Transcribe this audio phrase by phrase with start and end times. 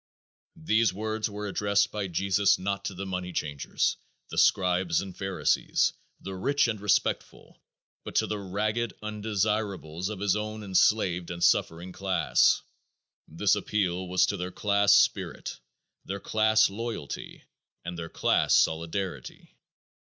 [0.55, 3.97] These words were addressed by Jesus not to the money changers,
[4.31, 7.61] the scribes and pharisees, the rich and respectable,
[8.03, 12.63] but to the ragged undesirables of his own enslaved and suffering class.
[13.27, 15.59] This appeal was to their class spirit,
[16.03, 17.43] their class loyalty
[17.85, 19.55] and their class solidarity.